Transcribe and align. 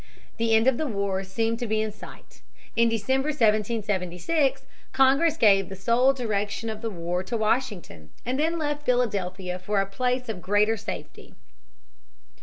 The 0.37 0.55
end 0.55 0.65
of 0.65 0.77
the 0.79 0.87
war 0.87 1.23
seemed 1.23 1.59
to 1.59 1.67
be 1.67 1.79
in 1.79 1.91
sight. 1.91 2.41
In 2.75 2.89
December, 2.89 3.27
1776, 3.27 4.63
Congress 4.93 5.37
gave 5.37 5.69
the 5.69 5.75
sole 5.75 6.11
direction 6.11 6.71
of 6.71 6.81
the 6.81 6.89
war 6.89 7.21
to 7.21 7.37
Washington 7.37 8.09
and 8.25 8.39
then 8.39 8.57
left 8.57 8.83
Philadelphia 8.83 9.59
for 9.59 9.79
a 9.79 9.85
place 9.85 10.27
of 10.27 10.41
greater 10.41 10.75
safety. 10.75 11.35